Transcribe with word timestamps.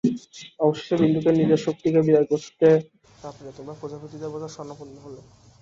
অবশেষে 0.59 0.95
বিন্দুকে 1.01 1.31
নিজের 1.33 1.59
শক্তিতে 1.65 1.99
বিদায় 2.01 2.27
করতে 2.31 2.67
না 3.23 3.29
পেরে 3.35 3.51
তোমরা 3.57 3.73
প্রজাপতি 3.81 4.15
দেবতার 4.19 4.53
শরণাপন্ন 4.55 4.95
হলে। 4.97 5.19